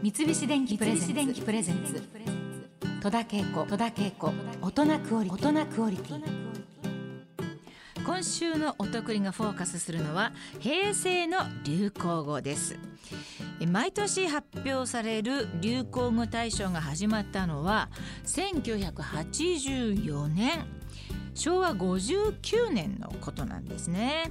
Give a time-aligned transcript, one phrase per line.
[0.00, 2.00] 三菱電機プレゼンツ。
[3.02, 4.32] 戸田恵子戸田恵子
[4.62, 6.22] 大人クオリ大人クオリティ。
[8.06, 12.78] 今週のお得意がフォーカスするのは平成の流行語です。
[13.66, 17.88] 毎年発表される流行語大賞が始まったのは
[18.24, 20.64] 1984年
[21.34, 24.30] 昭和59年のことなんですね。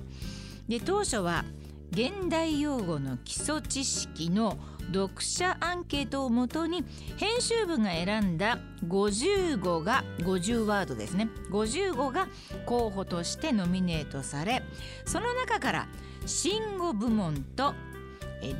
[0.69, 1.43] で当初は
[1.91, 4.57] 現代用語の基礎知識の
[4.87, 6.83] 読者アンケートをもとに
[7.17, 11.29] 編集部が選んだ50語が50ワードですね。
[11.51, 12.27] 50語が
[12.65, 14.63] 候補としてノミネートされ
[15.05, 15.87] その中から
[16.25, 17.73] 新語部門と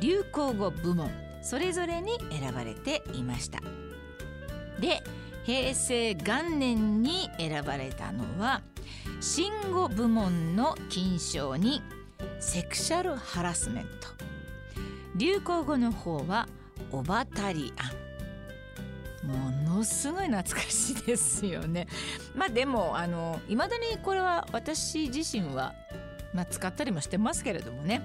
[0.00, 1.10] 流行語部門
[1.42, 3.60] それぞれに選ばれていました。
[4.80, 5.02] で
[5.44, 8.60] 平成元年に選ばれたのは
[9.20, 11.82] 新語部門の金賞に
[12.38, 14.27] セクシャルハラスメント。
[15.18, 16.48] 流行語の方は
[16.92, 21.86] オバタリアンものすごい懐かしいですよね。
[22.34, 25.74] まあでもあの未だにこれは私自身は
[26.34, 28.02] まあ、使ったりもしてますけれどもね。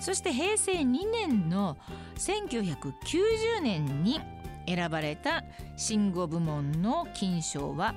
[0.00, 1.76] そして平成2年の
[2.16, 4.20] 1990年に
[4.66, 5.44] 選ばれた
[5.76, 7.94] 新語部門の金賞は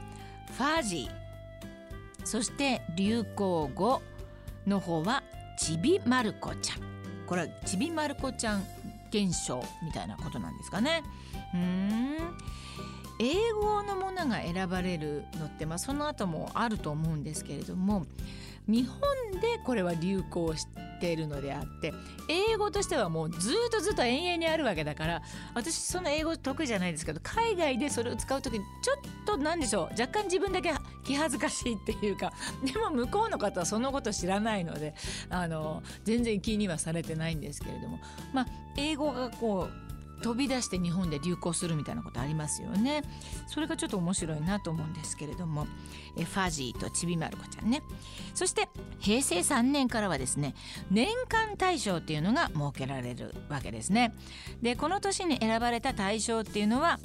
[0.57, 2.25] ファジー。
[2.25, 4.01] そして流行語
[4.67, 5.23] の方は
[5.57, 7.00] ちびまる子ちゃん。
[7.31, 8.63] これはちびまる子ちゃん
[9.09, 11.01] 現象みたいなことなんですかね。
[11.53, 12.17] うん
[13.21, 18.05] 英語のものが選ばれるのって、まあ、その後もあると思うんですけれども
[18.67, 18.99] 日本
[19.39, 20.67] でこれは流行し
[20.99, 21.93] ているのであって
[22.27, 25.21] 英語としてはもうずっとずっと延々にあるわけだから
[25.53, 30.73] 私その英語得意じゃないですけど海外でそれを使う時にちょっと何でしょう若干自分だけ
[31.11, 32.31] 気恥ずかしいっていうか
[32.63, 34.95] でも向こうの方はそのこと知らないので
[35.29, 37.99] あの全然気にはされてないんですけれども
[38.33, 43.01] まあ英語がこう飛び出して日本で流行するみたいなことありますよね。
[43.47, 45.65] それがちょっと面白いなと思うんですけれども
[46.15, 47.81] えファジーとちびまる子ちゃんね。
[48.35, 50.53] そして平成3年からはですね
[50.91, 54.13] 年間大賞っていうのが設けられるわけですね。
[54.61, 56.99] でこの年に選ばれた大賞っていうのは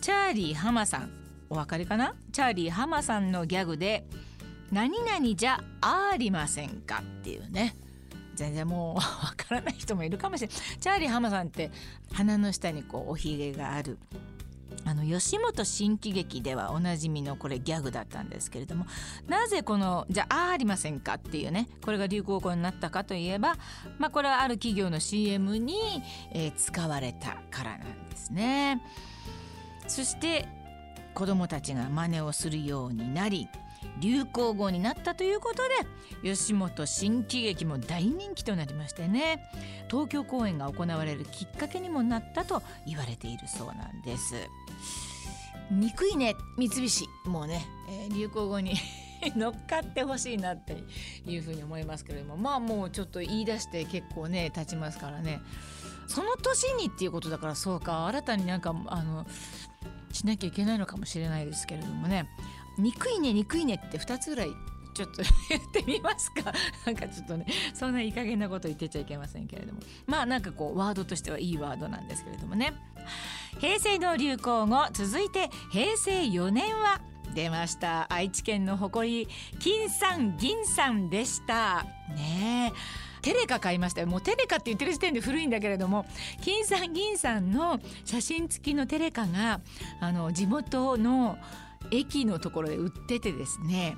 [0.00, 1.21] チャーリー浜さん。
[1.52, 2.14] お分かりかな？
[2.32, 4.06] チャーリー浜さんのギャグで
[4.70, 7.76] 何々じゃありませんかっていうね。
[8.34, 9.02] 全然もう わ
[9.36, 10.56] からない人もいるかもしれない。
[10.80, 11.70] チャーリー浜さんって
[12.14, 13.98] 鼻の下にこうおひげがある
[14.86, 18.86] あの吉本新喜劇ではおなじみのこれギャグだったんですけれども
[19.28, 23.56] なぜこのじゃあありませんかっていうねこれが流行語になったかといえば、
[23.98, 25.76] まあ、これはある企業の CM に、
[26.32, 28.82] えー、使われたからなんですね。
[29.86, 30.48] そして
[31.14, 33.48] 子どもたちが真似をするようになり
[34.00, 35.62] 流行語になったということ
[36.22, 39.42] で吉本新喜劇も大人気となりましてね
[39.90, 44.34] 東京公演が行われるきっかけにもなったと言われているそうなんです。
[45.70, 48.74] 憎いね三菱もうね、えー、流行語に
[49.36, 50.84] 乗っかってほしいなって
[51.26, 55.40] いうふうに思いますけれどもまあもうちょっと言い出して結構ね経ちますからね
[56.08, 59.26] その年にっていうことだからそうか新たになんかあの
[60.22, 62.28] しなきゃいけないのかもしれないですけれどもね。
[62.78, 64.52] 憎いね憎いねって2つぐらい
[64.94, 66.52] ちょっと 言ってみますか。
[66.86, 69.80] なんかちょっとねそんないい加減なこと言ってちゃいけませんけれども。
[70.06, 72.72] まあなんかこうワードとしてはいいワードなんですけれどもね。
[73.58, 77.00] 平成の流行語続いて平成4年は
[77.34, 78.06] 出ました。
[78.12, 79.28] 愛知県の誇り
[79.58, 81.84] 金さん銀さんでした。
[82.14, 82.72] ね
[83.22, 84.08] テレカ買いましたよ。
[84.08, 86.04] もうテレカって言ってる時点で古いんだけれども
[86.42, 89.60] 金さん銀さんの写真付きのテレカが
[90.00, 91.38] あの地元の
[91.90, 93.96] 駅のところで売っててですね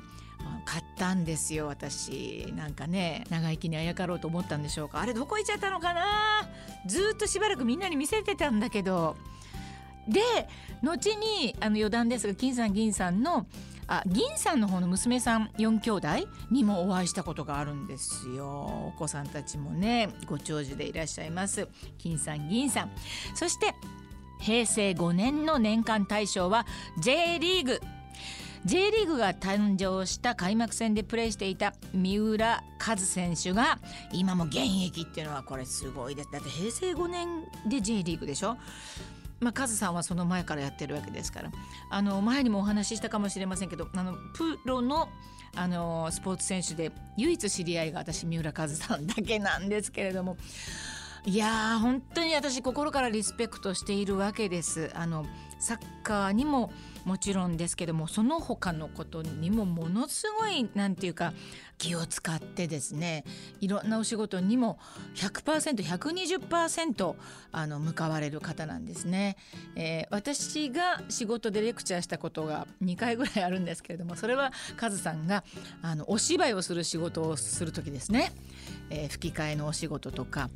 [0.66, 2.52] 買ったんですよ私。
[2.54, 5.00] なんかね長生きにあやかろうと思ったんでしょうか。
[5.00, 6.04] あれどこ行っちゃったのかな？
[6.86, 9.16] ずっとしばらくみんなに見せてたんだけど。
[10.06, 10.20] で
[10.82, 13.46] 後にあの余談ですが金さん銀さんの
[13.86, 16.08] あ銀さんの方の娘さん4兄弟
[16.50, 18.46] にもお会いしたことがあるんですよ。
[18.88, 21.68] お子さんたちもねご長寿でいらっしゃいます。
[21.98, 22.90] 金さん銀さん。
[23.34, 23.75] そして
[24.40, 26.66] 平成5年の年間大賞は
[27.00, 27.81] J リーグ。
[28.64, 33.78] J リーグが誕生した開幕戦でプレーしていた三浦和選手が
[34.10, 36.32] 今も現役っていうのはこれすごいです。
[36.32, 37.28] だって平成5年
[37.69, 38.56] で J リーグでしょ？
[39.40, 41.50] まあ、カズさんはその前からやってるわけですから。
[41.90, 45.08] あの前にもお話ししたかもしれませんけどあのプロの
[45.56, 50.36] あのスポーツ選手で唯一知り合いが私三浦和さんだけなんですけれども。
[51.26, 54.90] いや本当に私心からリスペクトしているわけです。
[54.94, 55.25] あの
[55.58, 56.70] サッカーにも
[57.04, 61.32] もちろんですけどもその他のことにもものすごいなんていうか
[61.78, 63.24] 気を使ってですね
[63.60, 64.78] いろんなお仕事にも
[65.16, 67.14] 100%120%
[67.52, 69.36] あの向かわれる方なんですね、
[69.76, 75.44] えー、私が仕事でレクチャーしたことが2回ぐらいあるんですけれどもそれはカズさんが
[75.82, 78.32] あのお芝居をする仕事をする時ですね、
[78.90, 80.48] えー、吹き替えのお仕事とか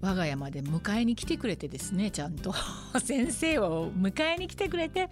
[0.00, 2.54] 我が家まで迎えに来てくれてですねちゃんと
[3.04, 5.08] 先生を迎えに来てくれて、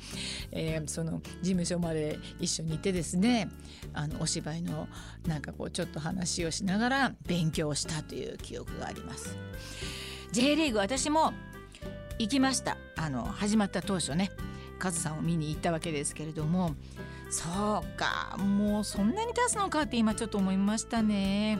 [0.51, 3.49] えー、その事務所まで一緒にいてですね
[3.93, 4.89] あのお芝居の
[5.27, 9.37] なんかこうちょっと話をしながら勉強したという記憶があります。
[10.33, 11.33] J リーグ私も
[12.19, 14.31] 行きましたあの始まった当初ね
[14.79, 16.75] カズさんを見に行ったわけですけれども
[17.31, 21.59] そうかもうそんなに経つのかって今ちょっと思いましたね。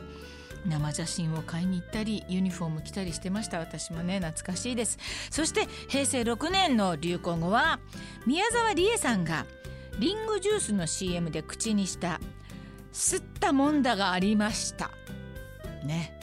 [0.67, 3.59] 生写真を買いに行ったりユニフォーム着たりしてました。
[3.59, 4.99] 私もね懐かしいです。
[5.31, 7.81] そして平成6年の流行語は
[8.27, 9.47] 宮沢りえさんが
[9.99, 12.21] リンゴジュースの CM で口にした
[12.93, 14.91] 吸ったもんだがありました。
[15.85, 16.15] ね。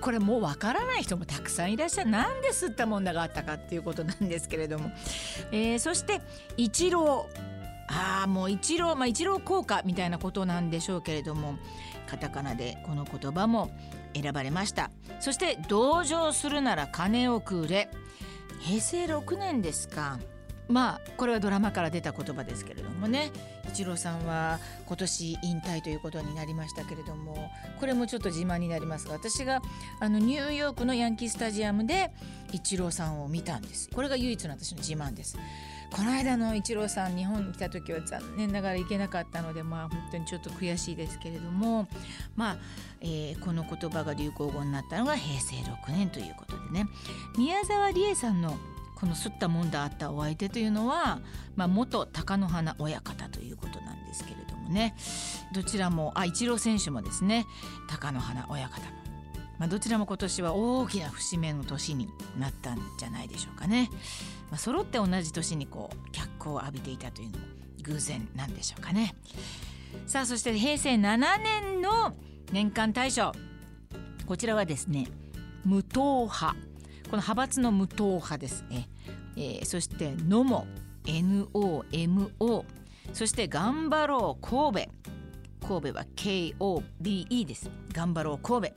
[0.00, 2.10] これもうわからない人もたくさんいらっしゃる。
[2.10, 4.90] なんで吸ったもんだがあったかっていうことなんですけれども、
[5.52, 6.20] えー、そして
[6.56, 7.51] イチロー。
[7.88, 11.56] ああもう一郎まあ一郎効果みたいなことなんでしょうけれども
[12.06, 13.70] カタカナでこの言葉も
[14.14, 14.90] 選ばれました。
[15.20, 17.88] そして同情するなら金をくれ。
[18.60, 20.18] 平成6年ですか。
[20.68, 23.30] まあこれはドラマから出た言葉ですけれどもね。
[23.68, 27.50] 一郎さんは今年引退ということになりましたけれども
[27.80, 29.62] これもちょっと自慢になりますが私が
[30.00, 32.12] あのニューヨークのヤンキースタジアムで
[32.52, 33.88] 一郎さんを見たんです。
[33.88, 35.38] これが唯一の私の自慢です。
[35.92, 41.86] この間のイチローさん日本に来た時は残念ながら行けなかったのでまあ本当にちょっと悔しいですけれども
[42.34, 42.56] まあ、
[43.00, 46.88] えー、この言葉が流行語になったのが平成6年ということでね。
[47.36, 48.56] 宮沢りえさんの
[48.94, 51.20] この「すったもんだあったお相手」というのは、
[51.56, 54.94] まあ、元貴乃花親方ということなんですけれどもね。
[55.52, 57.46] どちらもあイチロー選手もですね
[57.88, 58.80] 貴乃花親方。
[58.80, 59.01] も、
[59.62, 63.90] まあ、どちらも今年は大きな節目の年になったんじゃないでしょうかね。
[64.50, 67.44] まあ、揃って同じ年にこう脚光を浴びていたというのも
[67.84, 69.14] 偶然なんでしょうかね。
[70.08, 72.12] さあそして平成7年の
[72.50, 73.30] 年間大賞。
[74.26, 75.06] こちらはですね
[75.64, 76.56] 無党派。
[77.08, 78.88] この派閥の無党派ですね、
[79.36, 80.66] えー、そしてノモ
[81.04, 82.64] NOMO
[83.12, 84.90] そして頑張ろう神戸。
[85.68, 87.70] 神戸は KOBE です。
[87.92, 88.74] 頑張ろう神戸。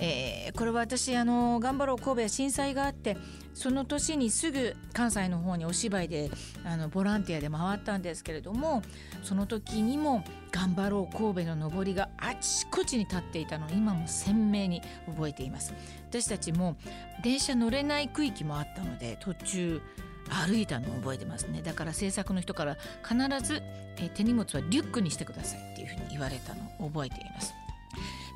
[0.00, 3.16] えー、これは私あの頑張ろう神戸は震災があって
[3.54, 6.30] その年にすぐ関西の方にお芝居で
[6.64, 8.82] あのボランティアで回ったんですけれども
[9.24, 10.22] その時にも
[10.52, 15.74] 「頑張ろう神戸」の上りがあちこちに立っていたのを今も鮮明に覚えています。
[16.08, 16.76] 私たちも
[17.22, 19.82] 電車乗れない区域もあったので途中
[20.28, 21.62] 歩いたのを覚えてますね。
[21.62, 23.16] だから制作の人から必
[23.46, 23.62] ず、
[23.96, 27.54] え手荷物はリュックにしてくださいっていうふうに言われたのを覚えています。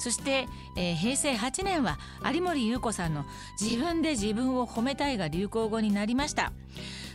[0.03, 1.97] そして、えー、平成8年は
[2.35, 3.25] 有森裕子さんの
[3.61, 6.53] 「自分で自分を褒めたい」が流行語になりました。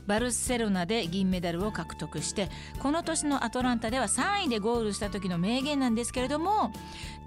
[0.08, 2.50] バルセロナで銀メダルを獲得して
[2.80, 6.72] この年のアトランタでは3位でゴールした時の名言なんですけれども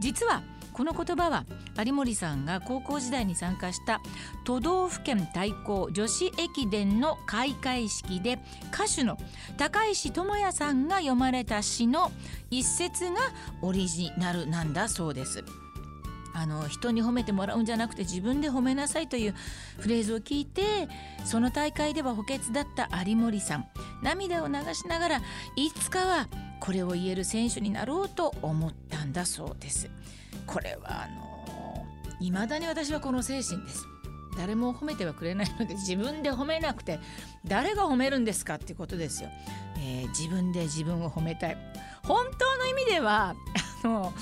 [0.01, 0.43] 実は
[0.73, 1.45] 「この言葉は
[1.85, 4.01] 有森さんが高校時代に参加した
[4.45, 8.39] 都道府県対抗女子駅伝の開会式で
[8.73, 9.19] 歌手の
[9.57, 12.13] 高石智也さんが読まれた詩の
[12.51, 13.21] 一節が
[13.63, 15.45] オリジナルなんだそうです。
[16.33, 19.35] あの人に褒めてもらうんじゃなくて自分で褒めなさいという
[19.79, 20.89] フレーズを聞いて
[21.25, 23.67] その大会では補欠だった有森さん。
[24.03, 25.23] 涙を流しながら
[25.57, 26.29] いつかは
[26.61, 29.91] これを言える選手になろうと思ったんだそうです。
[30.47, 31.87] これはあの
[32.21, 33.87] いまだに私はこの精神です。
[34.37, 37.01] 誰も褒めてはくれないので自分で褒めなくて
[37.45, 39.29] 誰が褒めるんですかっていうことですよ、
[39.77, 41.57] えー、自分で自分を褒めたい。
[42.05, 43.35] 本当の意味では
[43.85, 44.13] あの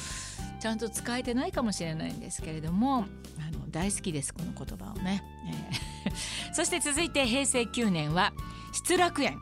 [0.61, 2.99] ちゃんと使えてないかもしれないんですけれども
[3.39, 5.23] あの大好きですこの言葉をね、
[6.05, 6.15] えー、
[6.55, 8.33] そして続いて平成9年は
[8.73, 9.39] 失楽園。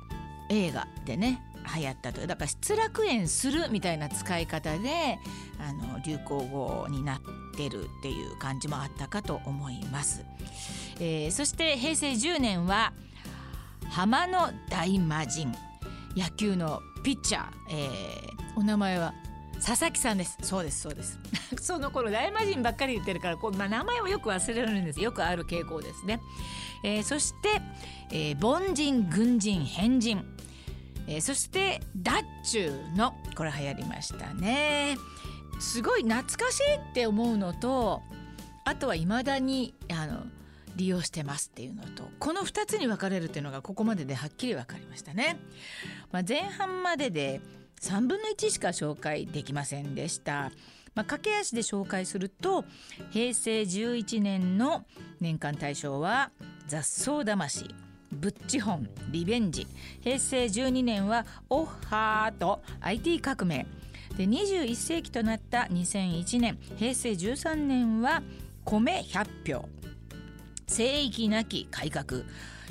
[0.49, 1.43] 映画でね
[1.77, 5.19] 流行ったとだから失楽園するみたいな使い方で
[5.59, 7.21] あの流行語になっ
[7.57, 10.25] てるっていう感じもあったかと思います、
[11.01, 12.93] えー、そして平成10年は
[13.91, 15.47] 浜の大魔神。
[16.17, 19.13] 野球のピッチャー、えー、お名前は
[19.65, 20.39] 佐々木さんです。
[20.43, 21.19] そうですそうです。
[21.61, 25.01] その頃大魔神ばっかり言ってるからこう、まあ、名前をよく忘れるんです。
[25.01, 26.21] よくある傾向ですね、
[26.83, 27.61] えー、そして、
[28.11, 30.25] えー、凡人軍人変人。
[31.09, 34.97] えー、そしてダッチュのこれ流行りましたね。
[35.59, 38.03] すごい懐かしいって思うのと
[38.65, 40.25] あとはいまだにあの
[40.75, 45.39] 利用してますっていうのとこの2つに分かれるっていうのがここまでではっきり分かりましたね。
[46.13, 47.41] まあ、前半までで
[47.81, 50.51] 3分の1しか紹介できませんでした。
[50.95, 52.65] まあ、駆け足で紹介すると
[53.11, 54.87] 平成11年の
[55.21, 56.31] 年間大賞は
[56.67, 57.75] 雑草魂
[58.11, 59.67] ブッチホンリベンジ。
[60.01, 63.67] 平成12年はオッハーと IT 革命。
[64.17, 68.23] で21世紀となった2001年平成13年は
[68.65, 69.69] 米100票。
[70.67, 72.23] 聖域なき改革、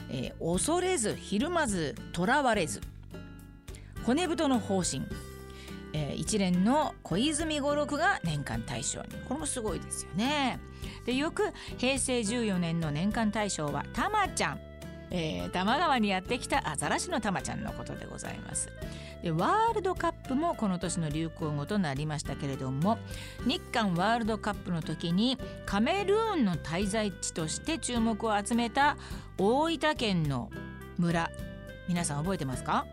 [0.09, 2.81] えー、恐れずひるまずとらわれず。
[4.05, 5.03] 骨太の方針、
[5.93, 9.07] えー、一連の小泉五六が年間大賞に。
[9.27, 10.59] これもすごいですよね。
[11.05, 14.59] でよく平成14年の年間大賞はたまちゃん、
[15.11, 18.69] えー、多摩川にやってきたアザラシのたまちゃんのことでございます。
[19.23, 22.99] でワールドカップもこの年の流行語となりましたけれども
[23.47, 28.97] 日韓ワールドカップの時にカメルーンの滞在地として注目を集めた
[29.39, 30.51] 大分県の
[30.97, 31.31] 村。
[31.87, 32.85] 皆さん覚えてますか？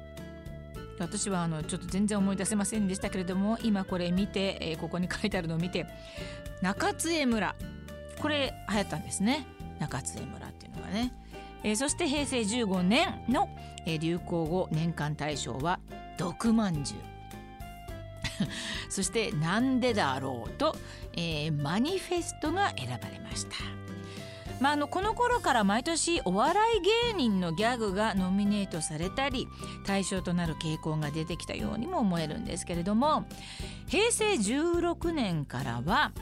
[0.98, 5.86] 私はあのちょっと全然思い出せませんでしたけれども今これ見て、えー、ここに書いてあるのを見て
[6.60, 7.54] 中津江村。
[8.20, 9.46] これ流行ったんですね。
[9.80, 11.12] 中津江村っていうのがね、
[11.64, 13.48] えー、そして平成15年の、
[13.84, 15.80] えー、流行語年間大賞は
[16.18, 17.00] 毒まんじゅう
[18.88, 20.76] そして「なんでだろうと」
[21.14, 23.81] えー、マニフェストが選ばれました。
[24.62, 29.48] まあ、あのこの頃から毎年お笑い芸人のギャグがノミネートされたり
[29.84, 33.24] 対象となる傾向が出てきたようにも思えるんですけれども
[33.88, 36.12] 平成16年からは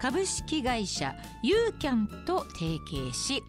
[0.00, 3.42] 株式会社ユーキャンと提携し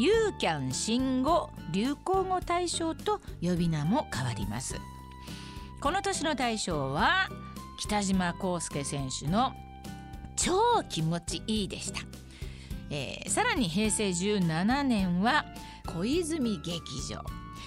[0.00, 4.80] ユーキャン新語・流行語大賞と呼び名も変わります。
[5.80, 7.28] この年の大賞は
[7.78, 9.52] 北島康介選手の
[10.34, 12.21] 超気持ちいいでした。
[12.92, 15.46] えー、さらに平成17年は
[15.86, 16.80] 小泉劇
[17.10, 17.24] 場。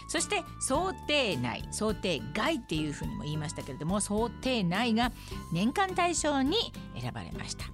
[0.07, 5.11] そして想定内想定外っていうふうにも言いましたけれども想定内が
[5.51, 6.57] 年間大賞に
[6.99, 7.65] 選ばれました、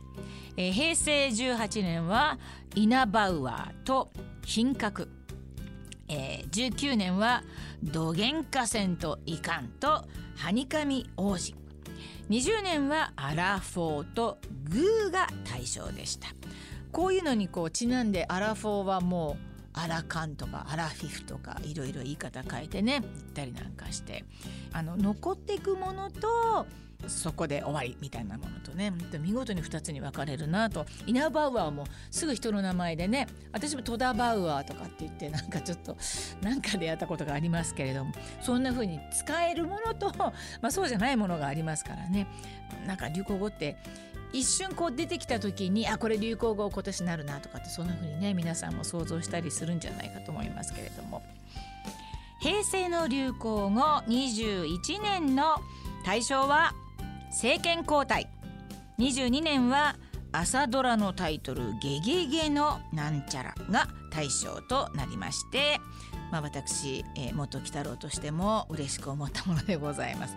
[0.55, 2.39] えー、平成18年は
[2.75, 4.12] イナバウアーと
[4.46, 5.10] 品格、
[6.08, 7.43] えー、19年は
[7.84, 10.05] どげんかせんといかんと
[10.38, 11.55] はにかみ王子。
[12.29, 14.38] 20年はアラフォーと
[14.70, 16.29] グーが対象でした。
[16.91, 24.25] こういうのにこうちなんでアラフォーはもうアラカンとかアラフィフとかいろいろ言い方変えてね言ったりなんかして
[24.74, 26.65] あの残っていくものと
[27.07, 30.86] そこで終わりみたいなものとね見事に2つに分かれるなと。
[31.05, 35.98] イナバウアーもすぐ人の名前でね私も戸田バウアーとかって言ってなんかちょっと
[36.41, 42.27] なんかでやったことがありますけれどもそんな風に使えるものと、まあ、そうじゃないものがありますからね。
[42.86, 43.77] なんか流行語って
[44.33, 51.21] 一瞬こう出てきた時にあこれ流行語今年なるなとかってそんな風にね皆さんも想像したりするんじゃないかと思いますけれども
[52.39, 55.57] 平成の流行語21年の
[56.05, 56.73] 大賞は
[57.29, 58.27] 政権交代
[59.00, 59.95] 22年は
[60.31, 65.79] 朝ドラのタイトル「ゲゲゲのなんちゃら」が大賞となりまして、
[66.31, 70.35] まあ、私、えー、元鬼太郎としても嬉しく思ったものでございます。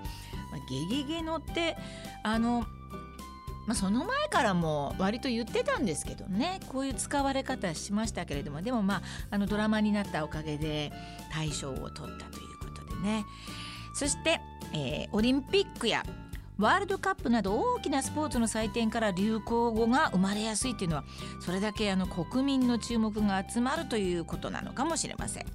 [0.69, 1.77] ゲゲゲのって
[2.23, 2.65] あの
[3.67, 6.61] まあ、その前からも割と言ってたんですけどね。
[6.69, 8.63] こういう使われ方しましたけれども。
[8.63, 10.93] でもまああのドラマになったおかげで
[11.33, 13.25] 大賞を取ったということでね。
[13.95, 14.41] そして、
[14.73, 16.05] えー、オリンピックや
[16.59, 21.05] ワールドカップなど大きなスポーツの祭典から流行語が生まれやすいっていうのは
[21.41, 25.47] それだけあの国民の注目が集まるということなのかもしれません。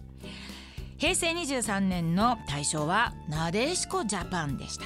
[0.98, 4.86] 平成23年の大賞はなでしこジャパンでした。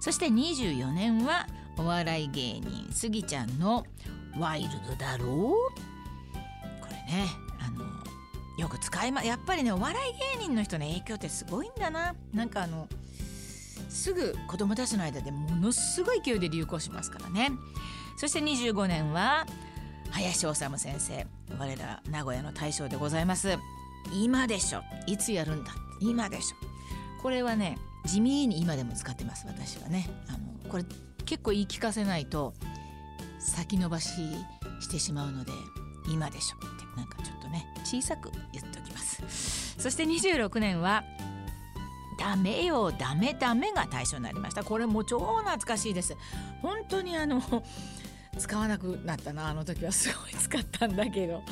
[0.00, 3.84] そして24年はお笑い芸人スギちゃんの
[4.38, 5.74] 「ワイルドだろう?」
[6.80, 7.26] これね
[7.60, 7.84] あの
[8.58, 12.14] よく使いまやっぱりねお笑い芸人の人の影響ってすごいんだな。
[12.32, 12.88] なんかあの
[13.88, 17.50] すぐ子供たちの間でものすごい勢いで流行しますからね。
[18.16, 19.46] そして25年は
[20.10, 21.26] 林修先生
[21.58, 23.58] 我ら名古屋の大将でございます。
[24.12, 24.82] 今でしょ。
[25.06, 25.72] いつやるんだ。
[26.00, 27.22] 今でしょ。
[27.22, 30.08] これはね地味に今でも使ってます私はね。
[30.28, 30.84] あのこれ
[31.24, 32.54] 結構言い聞かせないと
[33.38, 34.10] 先延ばし
[34.80, 35.52] してしまうので
[36.10, 39.74] 今でしょってなんかちょっとね小さく言っておきます。
[39.80, 41.04] そして26年は
[42.18, 44.64] ダメよダメダメが対象になりました。
[44.64, 46.16] これも超懐かしいです。
[46.62, 47.42] 本当にあの
[48.38, 51.42] 使わなくなったなあの時はすごい使ったんだけど。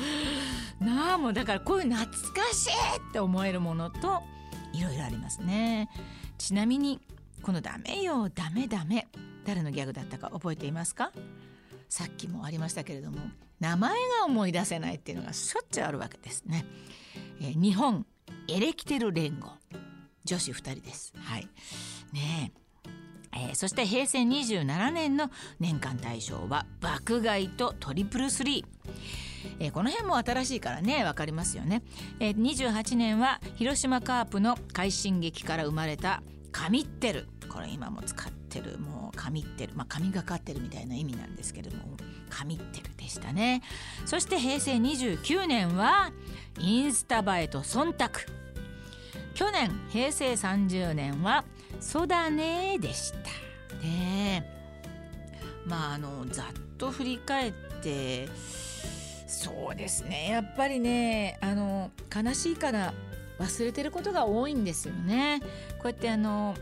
[0.80, 2.72] なあもうだからこういう懐かしい
[3.10, 4.22] って思えるものと
[4.72, 5.88] いろいろありますね。
[6.42, 7.00] ちなみに
[7.40, 9.06] このダメよダメダメ
[9.44, 11.12] 誰のギャグだったか覚えていますか？
[11.88, 13.18] さっきもありましたけれども
[13.60, 16.64] 名前が思い出せないっていうのがしょっちゅうあるわけですね。
[17.40, 18.04] えー、日本
[18.48, 19.50] エレキテル連合
[20.24, 21.12] 女子2人です。
[21.16, 21.48] はい
[22.12, 22.52] ね
[23.34, 25.30] えー、そして平成27年の
[25.60, 28.92] 年間大賞は爆買いとトリプルスリー。
[29.60, 31.82] えー、この辺も新しいからね分かりますよね、
[32.20, 36.22] えー、28年は広島カープの快進撃から生まれた
[36.52, 37.26] 神ってる。
[37.48, 38.78] これ今も使ってる。
[38.78, 39.72] もう神ってる。
[39.74, 41.96] まあ神がかってるみたいな意味なんですけども。
[42.32, 43.62] 神ってるでしたね。
[44.06, 46.12] そして平成29年は
[46.58, 48.08] インスタ映えと忖度。
[49.34, 51.44] 去年平成30年は
[51.80, 53.18] 「そだね」でした。
[53.82, 54.42] で
[55.66, 56.46] まああのざっ
[56.78, 58.28] と振り返って
[59.26, 60.30] そうですね。
[60.30, 62.94] やっぱりねあの悲しいから
[63.42, 65.40] 忘れてることが多いんですよね。
[65.78, 66.54] こうやってあの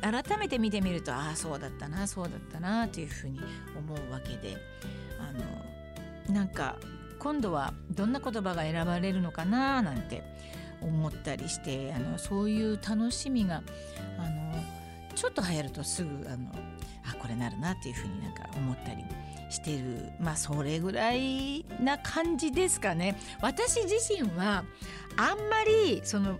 [0.00, 3.40] 改めて見てみるとああそうだったなそうだったなというふうに
[3.76, 4.56] 思うわけで。
[5.18, 5.66] あの
[6.34, 6.76] なんか
[7.18, 10.22] 今度はどんな言葉が選ばれるのかななんて
[10.80, 13.62] 思ったりしてあのそういう楽しみが
[14.18, 14.52] あの
[15.14, 16.50] ちょっと流行るとすぐあの
[17.04, 19.04] あこれなるなっていうふうになんか思ったり
[19.48, 23.16] してるまあそれぐらいな感じですかね。
[23.40, 24.64] 私自身は
[25.16, 26.38] あんまりその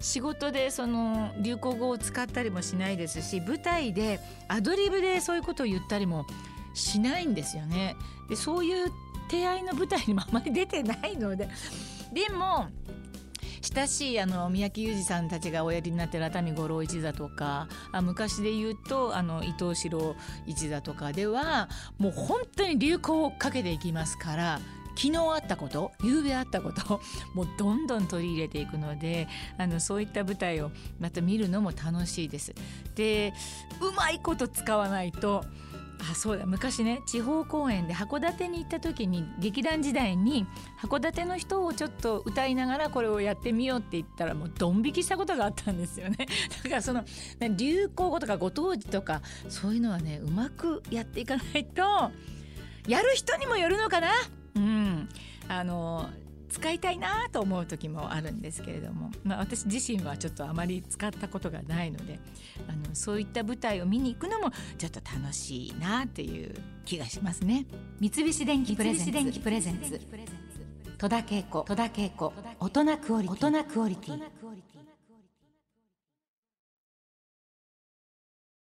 [0.00, 6.26] 仕事でその流行語を使ったりもしないですし舞台でアドリブでそういうことを言ったりも
[6.74, 7.96] しないんですよね。
[8.28, 8.92] でそういう
[9.28, 11.48] 手合いの舞台にもあまり出てないので
[12.12, 12.68] でも
[13.74, 20.14] 親しいあの三宅裕二さんたちがおやりになってる熱海五郎一座とかあ昔で言うとあの伊藤四郎
[20.46, 21.68] 一座とかでは
[21.98, 24.60] もう本当に流行をかけていきますから
[24.96, 27.00] 昨日あったこと昨べあったこと
[27.34, 32.54] もうどんどん取り入れていくのであのそういった舞台をまた見るのも楽しいです。
[32.94, 33.34] で
[33.80, 35.44] うまいこと使わないと
[35.98, 40.46] あそうだ昔ね地方公演で函館に行った時に劇団時代に
[40.80, 46.26] 函館の人をちょっと歌いながらこれをやってみようって言ったらもうドン引きしたことがあったんですよね。
[46.64, 47.04] だからその
[47.56, 51.82] 流行語とかご当地とかそういうのはねうまくやっていかないと
[52.86, 54.08] やる人にもよるのかな？
[54.54, 55.08] うん。
[55.48, 56.10] あの
[56.56, 62.18] 使いたいなと思う時もあるんですけれども、まあ、私自身はちょっとあまり使ったことがないので
[62.66, 66.54] あのそういった舞台を見に行くのもちょっと楽しいなっていう
[66.86, 67.66] 気がしますね。
[68.00, 70.00] 三菱電機プレゼンツ。
[70.98, 71.64] 戸田恵子
[72.58, 74.18] 大人クオリティ